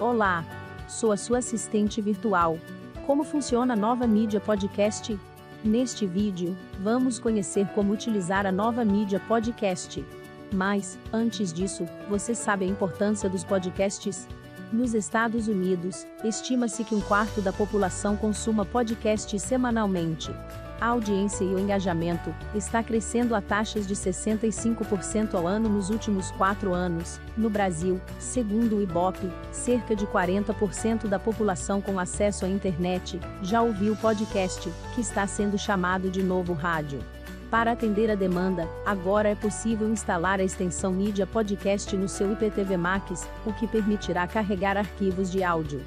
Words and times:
Olá, 0.00 0.44
sou 0.88 1.12
a 1.12 1.16
sua 1.16 1.38
assistente 1.38 2.00
virtual. 2.00 2.58
Como 3.06 3.22
funciona 3.22 3.74
a 3.74 3.76
nova 3.76 4.08
mídia 4.08 4.40
podcast? 4.40 5.16
Neste 5.62 6.04
vídeo, 6.04 6.56
vamos 6.80 7.20
conhecer 7.20 7.68
como 7.76 7.92
utilizar 7.92 8.44
a 8.44 8.50
nova 8.50 8.84
mídia 8.84 9.20
podcast. 9.20 10.04
Mas, 10.52 10.98
antes 11.12 11.52
disso, 11.52 11.86
você 12.08 12.34
sabe 12.34 12.64
a 12.64 12.68
importância 12.68 13.28
dos 13.28 13.44
podcasts? 13.44 14.26
Nos 14.72 14.94
Estados 14.94 15.46
Unidos, 15.46 16.04
estima-se 16.24 16.82
que 16.82 16.94
um 16.94 17.00
quarto 17.00 17.40
da 17.40 17.52
população 17.52 18.16
consuma 18.16 18.64
podcasts 18.64 19.40
semanalmente. 19.42 20.32
A 20.80 20.88
audiência 20.88 21.44
e 21.44 21.54
o 21.54 21.58
engajamento 21.58 22.34
está 22.54 22.82
crescendo 22.82 23.34
a 23.34 23.40
taxas 23.40 23.86
de 23.86 23.94
65% 23.94 25.34
ao 25.34 25.46
ano 25.46 25.68
nos 25.68 25.88
últimos 25.88 26.30
quatro 26.32 26.74
anos. 26.74 27.20
No 27.36 27.48
Brasil, 27.48 28.00
segundo 28.18 28.76
o 28.76 28.82
IBOP, 28.82 29.18
cerca 29.52 29.94
de 29.94 30.06
40% 30.06 31.06
da 31.06 31.18
população 31.18 31.80
com 31.80 31.98
acesso 31.98 32.44
à 32.44 32.48
internet 32.48 33.20
já 33.40 33.62
ouviu 33.62 33.96
podcast, 33.96 34.70
que 34.94 35.00
está 35.00 35.26
sendo 35.26 35.56
chamado 35.56 36.10
de 36.10 36.22
novo 36.22 36.52
rádio. 36.52 36.98
Para 37.50 37.72
atender 37.72 38.10
a 38.10 38.16
demanda, 38.16 38.68
agora 38.84 39.28
é 39.28 39.34
possível 39.34 39.88
instalar 39.88 40.40
a 40.40 40.44
extensão 40.44 40.92
Mídia 40.92 41.24
Podcast 41.24 41.96
no 41.96 42.08
seu 42.08 42.32
IPTV 42.32 42.76
Max, 42.76 43.28
o 43.46 43.52
que 43.52 43.68
permitirá 43.68 44.26
carregar 44.26 44.76
arquivos 44.76 45.30
de 45.30 45.44
áudio. 45.44 45.80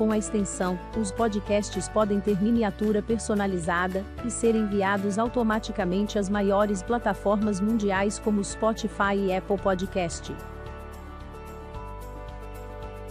Com 0.00 0.10
a 0.12 0.16
extensão, 0.16 0.78
os 0.98 1.12
podcasts 1.12 1.86
podem 1.86 2.20
ter 2.20 2.40
miniatura 2.40 3.02
personalizada 3.02 4.02
e 4.24 4.30
ser 4.30 4.54
enviados 4.54 5.18
automaticamente 5.18 6.18
às 6.18 6.26
maiores 6.26 6.82
plataformas 6.82 7.60
mundiais 7.60 8.18
como 8.18 8.42
Spotify 8.42 9.14
e 9.14 9.36
Apple 9.36 9.58
Podcast. 9.58 10.34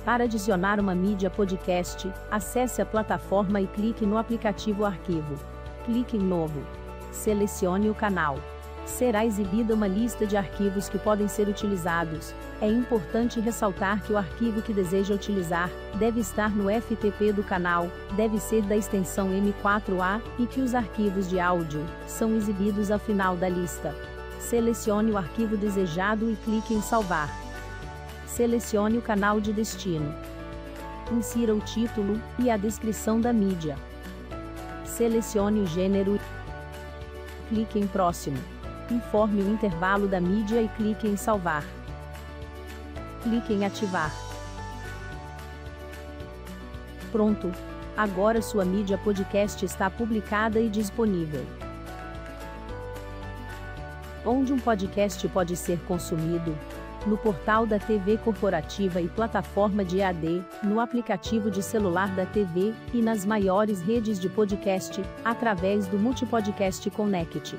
Para 0.04 0.24
adicionar 0.24 0.80
uma 0.80 0.96
mídia 0.96 1.30
podcast, 1.30 2.12
acesse 2.32 2.82
a 2.82 2.86
plataforma 2.88 3.62
e 3.62 3.68
clique 3.68 4.04
no 4.04 4.18
aplicativo 4.18 4.84
Arquivo. 4.84 5.36
Clique 5.86 6.18
em 6.18 6.24
Novo. 6.24 6.60
Selecione 7.12 7.88
o 7.92 7.94
canal 7.94 8.40
será 8.90 9.26
exibida 9.26 9.74
uma 9.74 9.88
lista 9.88 10.26
de 10.26 10.36
arquivos 10.36 10.90
que 10.90 10.98
podem 10.98 11.28
ser 11.28 11.48
utilizados. 11.48 12.34
É 12.62 12.68
importante 12.68 13.40
ressaltar 13.40 14.02
que 14.04 14.12
o 14.12 14.18
arquivo 14.18 14.62
que 14.62 14.74
deseja 14.74 15.14
utilizar 15.14 15.70
deve 15.96 16.20
estar 16.20 16.50
no 16.50 16.70
FTP 16.70 17.32
do 17.32 17.44
canal, 17.44 17.90
deve 18.16 18.40
ser 18.40 18.62
da 18.64 18.76
extensão 18.76 19.30
M4A 19.30 20.22
e 20.38 20.46
que 20.46 20.60
os 20.60 20.74
arquivos 20.74 21.30
de 21.30 21.40
áudio 21.40 21.86
são 22.08 22.36
exibidos 22.36 22.92
ao 22.92 23.00
final 23.00 23.38
da 23.38 23.48
lista. 23.48 23.96
Selecione 24.40 25.12
o 25.12 25.18
arquivo 25.18 25.56
desejado 25.56 26.30
e 26.30 26.36
clique 26.36 26.74
em 26.74 26.82
salvar. 26.82 27.30
Selecione 28.26 28.98
o 28.98 29.02
canal 29.02 29.40
de 29.40 29.54
destino. 29.54 30.14
Insira 31.12 31.56
o 31.56 31.60
título 31.60 32.20
e 32.38 32.50
a 32.50 32.58
descrição 32.58 33.22
da 33.22 33.32
mídia. 33.32 33.78
Selecione 34.86 35.62
o 35.62 35.66
gênero. 35.66 36.20
Clique 37.50 37.80
em 37.80 37.88
próximo 37.88 38.59
informe 38.94 39.42
o 39.42 39.50
intervalo 39.50 40.08
da 40.08 40.20
mídia 40.20 40.62
e 40.62 40.68
clique 40.70 41.08
em 41.08 41.16
salvar. 41.16 41.64
Clique 43.24 43.54
em 43.54 43.66
ativar. 43.66 44.12
Pronto! 47.12 47.52
Agora 47.98 48.42
sua 48.42 48.64
mídia 48.64 48.98
podcast 48.98 49.66
está 49.66 49.90
publicada 49.90 50.60
e 50.60 50.70
disponível. 50.70 51.46
Onde 54.26 54.54
um 54.54 54.60
podcast 54.60 55.28
pode 55.28 55.56
ser 55.56 55.80
consumido? 55.86 56.58
No 57.06 57.18
portal 57.18 57.66
da 57.66 57.80
TV 57.80 58.18
corporativa 58.18 59.02
e 59.02 59.08
plataforma 59.08 59.84
de 59.86 60.00
EAD, 60.00 60.44
no 60.64 60.80
aplicativo 60.80 61.50
de 61.50 61.64
celular 61.64 62.14
da 62.16 62.26
TV 62.26 62.74
e 62.94 63.02
nas 63.02 63.26
maiores 63.26 63.82
redes 63.82 64.20
de 64.20 64.30
podcast, 64.30 65.02
através 65.24 65.88
do 65.88 65.98
Multipodcast 65.98 66.90
Connect. 66.92 67.58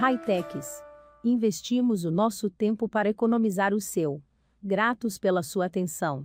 Hightechs. 0.00 0.80
Investimos 1.24 2.04
o 2.04 2.10
nosso 2.12 2.48
tempo 2.48 2.88
para 2.88 3.08
economizar 3.08 3.74
o 3.74 3.80
seu. 3.80 4.22
Gratos 4.62 5.18
pela 5.18 5.42
sua 5.42 5.66
atenção. 5.66 6.24